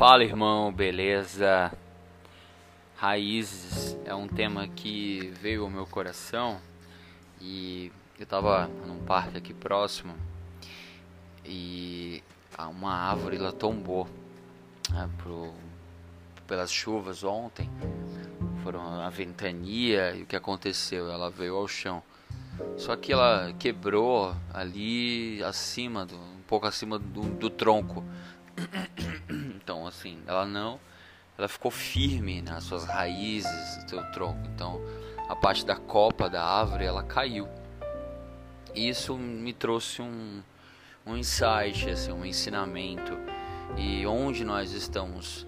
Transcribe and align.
Fala 0.00 0.24
irmão, 0.24 0.72
beleza? 0.72 1.70
Raízes 2.96 3.98
é 4.06 4.14
um 4.14 4.26
tema 4.26 4.66
que 4.66 5.30
veio 5.42 5.64
ao 5.64 5.68
meu 5.68 5.84
coração 5.84 6.58
e 7.38 7.92
eu 8.18 8.24
tava 8.24 8.66
num 8.86 9.04
parque 9.04 9.36
aqui 9.36 9.52
próximo 9.52 10.14
e 11.44 12.24
uma 12.70 12.94
árvore 12.94 13.36
ela 13.36 13.52
tombou 13.52 14.08
né, 14.88 15.06
pro, 15.18 15.52
pelas 16.46 16.72
chuvas 16.72 17.22
ontem, 17.22 17.68
foram 18.62 19.02
a 19.02 19.10
ventania 19.10 20.14
e 20.16 20.22
o 20.22 20.26
que 20.26 20.34
aconteceu? 20.34 21.10
Ela 21.10 21.28
veio 21.28 21.56
ao 21.56 21.68
chão. 21.68 22.02
Só 22.78 22.96
que 22.96 23.12
ela 23.12 23.52
quebrou 23.58 24.34
ali 24.50 25.44
acima, 25.44 26.06
do, 26.06 26.16
um 26.16 26.42
pouco 26.46 26.66
acima 26.66 26.98
do, 26.98 27.20
do 27.20 27.50
tronco. 27.50 28.02
Assim, 29.90 30.18
ela 30.26 30.46
não. 30.46 30.80
Ela 31.36 31.48
ficou 31.48 31.70
firme 31.70 32.40
nas 32.40 32.64
suas 32.64 32.84
raízes, 32.84 33.82
no 33.82 33.88
seu 33.88 34.02
tronco. 34.12 34.40
Então, 34.54 34.80
a 35.28 35.36
parte 35.36 35.66
da 35.66 35.76
copa 35.76 36.30
da 36.30 36.44
árvore 36.44 36.84
ela 36.84 37.02
caiu. 37.02 37.48
Isso 38.74 39.16
me 39.16 39.52
trouxe 39.52 40.00
um, 40.00 40.42
um 41.04 41.16
insight, 41.16 41.90
assim, 41.90 42.12
um 42.12 42.24
ensinamento. 42.24 43.18
E 43.76 44.06
onde 44.06 44.44
nós 44.44 44.72
estamos 44.72 45.46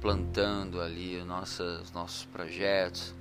plantando 0.00 0.80
ali 0.80 1.16
os 1.16 1.26
nossos, 1.26 1.82
os 1.82 1.92
nossos 1.92 2.24
projetos, 2.26 3.14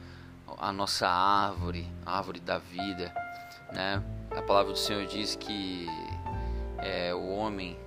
a 0.58 0.72
nossa 0.72 1.08
árvore, 1.08 1.88
a 2.06 2.18
árvore 2.18 2.40
da 2.40 2.58
vida, 2.58 3.14
né? 3.72 4.04
A 4.32 4.42
palavra 4.42 4.74
do 4.74 4.78
Senhor 4.78 5.06
diz 5.06 5.36
que 5.36 5.88
é, 6.78 7.14
o 7.14 7.30
homem 7.30 7.78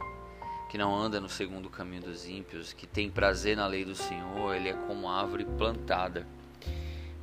que 0.77 0.79
não 0.79 0.95
anda 0.95 1.19
no 1.19 1.29
segundo 1.31 1.71
caminho 1.71 2.03
dos 2.03 2.29
ímpios, 2.29 2.75
que 2.75 2.87
tem 2.87 3.11
prazer 3.11 3.57
na 3.57 3.67
lei 3.67 3.83
do 3.83 3.95
Senhor, 3.95 4.55
ele 4.55 4.69
é 4.69 4.75
como 4.75 5.09
árvore 5.09 5.47
plantada. 5.47 6.27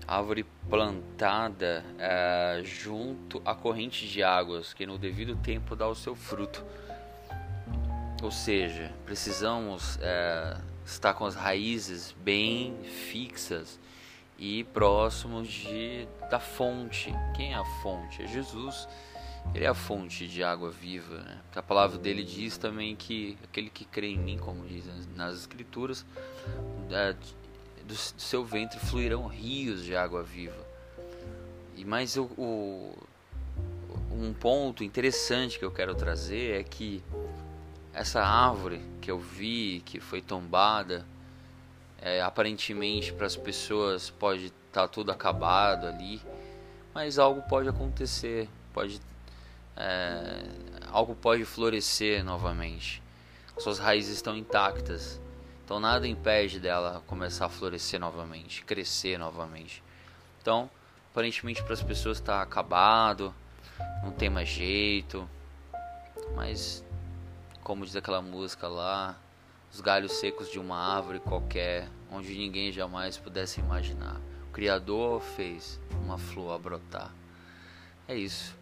Árvore 0.07 0.43
plantada 0.67 1.85
é, 1.99 2.61
junto 2.63 3.43
à 3.45 3.53
corrente 3.53 4.07
de 4.07 4.23
águas, 4.23 4.73
que 4.73 4.87
no 4.87 4.97
devido 4.97 5.35
tempo 5.35 5.75
dá 5.75 5.87
o 5.87 5.93
seu 5.93 6.15
fruto. 6.15 6.65
Ou 8.23 8.31
seja, 8.31 8.91
precisamos 9.05 9.99
é, 10.01 10.57
estar 10.83 11.13
com 11.13 11.23
as 11.23 11.35
raízes 11.35 12.11
bem 12.23 12.75
fixas 12.83 13.79
e 14.35 14.63
próximos 14.63 15.47
de, 15.47 16.07
da 16.27 16.39
fonte. 16.39 17.13
Quem 17.35 17.53
é 17.53 17.55
a 17.55 17.65
fonte? 17.83 18.23
É 18.23 18.25
Jesus. 18.25 18.87
Ele 19.53 19.65
é 19.65 19.67
a 19.67 19.73
fonte 19.73 20.27
de 20.27 20.43
água 20.43 20.71
viva. 20.71 21.17
Né? 21.19 21.39
A 21.55 21.61
palavra 21.61 21.97
dele 21.97 22.23
diz 22.23 22.57
também 22.57 22.95
que 22.95 23.37
aquele 23.43 23.69
que 23.69 23.85
crê 23.85 24.07
em 24.07 24.17
mim, 24.17 24.37
como 24.37 24.65
diz 24.65 24.85
nas 25.15 25.37
Escrituras, 25.37 26.05
do, 27.85 27.95
seu 27.95 28.43
ventre 28.43 28.79
fluirão 28.79 29.27
rios 29.27 29.83
de 29.83 29.95
água 29.95 30.23
viva. 30.23 30.65
E 31.75 31.83
mais 31.83 32.17
o, 32.17 32.23
o, 32.37 32.95
um 34.11 34.33
ponto 34.33 34.83
interessante 34.83 35.59
que 35.59 35.65
eu 35.65 35.71
quero 35.71 35.93
trazer 35.95 36.59
é 36.59 36.63
que 36.63 37.03
essa 37.93 38.21
árvore 38.21 38.81
que 39.01 39.11
eu 39.11 39.19
vi 39.19 39.81
que 39.85 39.99
foi 39.99 40.21
tombada, 40.21 41.05
é, 42.01 42.21
aparentemente 42.21 43.13
para 43.13 43.27
as 43.27 43.35
pessoas 43.35 44.09
pode 44.09 44.45
estar 44.45 44.81
tá 44.81 44.87
tudo 44.87 45.11
acabado 45.11 45.87
ali, 45.87 46.21
mas 46.93 47.17
algo 47.19 47.41
pode 47.43 47.69
acontecer, 47.69 48.49
pode 48.73 48.99
é, 49.75 50.43
algo 50.87 51.15
pode 51.15 51.45
florescer 51.45 52.23
novamente. 52.23 53.01
Suas 53.57 53.79
raízes 53.79 54.15
estão 54.15 54.35
intactas, 54.35 55.21
então 55.63 55.79
nada 55.79 56.07
impede 56.07 56.59
dela 56.59 57.03
começar 57.07 57.45
a 57.45 57.49
florescer 57.49 57.99
novamente, 57.99 58.63
crescer 58.63 59.17
novamente. 59.17 59.83
Então, 60.41 60.69
aparentemente 61.11 61.63
para 61.63 61.73
as 61.73 61.83
pessoas 61.83 62.17
está 62.17 62.41
acabado, 62.41 63.33
não 64.03 64.11
tem 64.11 64.29
mais 64.29 64.49
jeito, 64.49 65.29
mas 66.35 66.83
como 67.63 67.85
diz 67.85 67.95
aquela 67.95 68.21
música 68.21 68.67
lá, 68.67 69.17
os 69.71 69.79
galhos 69.81 70.11
secos 70.13 70.51
de 70.51 70.59
uma 70.59 70.77
árvore 70.77 71.19
qualquer, 71.19 71.87
onde 72.11 72.35
ninguém 72.35 72.71
jamais 72.71 73.17
pudesse 73.17 73.59
imaginar. 73.59 74.19
O 74.49 74.51
Criador 74.51 75.21
fez 75.21 75.79
uma 76.03 76.17
flor 76.17 76.59
brotar. 76.59 77.11
É 78.07 78.15
isso. 78.15 78.55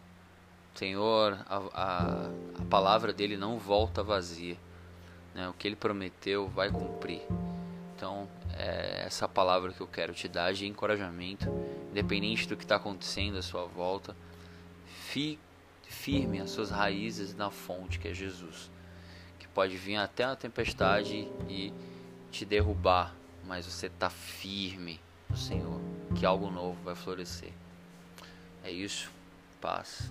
Senhor, 0.75 1.39
a, 1.47 1.57
a, 1.73 2.61
a 2.61 2.65
palavra 2.69 3.13
dele 3.13 3.37
não 3.37 3.57
volta 3.57 4.03
vazia. 4.03 4.57
Né? 5.33 5.47
O 5.49 5.53
que 5.53 5.67
ele 5.67 5.75
prometeu 5.75 6.47
vai 6.47 6.69
cumprir. 6.69 7.21
Então, 7.95 8.27
é 8.53 9.03
essa 9.05 9.27
palavra 9.27 9.71
que 9.73 9.81
eu 9.81 9.87
quero 9.87 10.13
te 10.13 10.27
dar 10.27 10.53
de 10.53 10.65
encorajamento, 10.65 11.45
independente 11.91 12.47
do 12.47 12.57
que 12.57 12.63
está 12.63 12.77
acontecendo 12.77 13.37
à 13.37 13.41
sua 13.41 13.65
volta, 13.65 14.15
fique 14.85 15.39
firme 15.83 16.39
as 16.39 16.49
suas 16.51 16.71
raízes 16.71 17.35
na 17.35 17.51
fonte 17.51 17.99
que 17.99 18.07
é 18.07 18.13
Jesus 18.13 18.71
pode 19.53 19.75
vir 19.77 19.97
até 19.97 20.23
a 20.23 20.35
tempestade 20.35 21.27
e 21.49 21.73
te 22.31 22.45
derrubar, 22.45 23.13
mas 23.45 23.65
você 23.65 23.87
está 23.87 24.09
firme 24.09 24.99
no 25.29 25.37
Senhor, 25.37 25.79
que 26.15 26.25
algo 26.25 26.49
novo 26.49 26.81
vai 26.83 26.95
florescer. 26.95 27.51
É 28.63 28.71
isso. 28.71 29.11
past. 29.61 30.09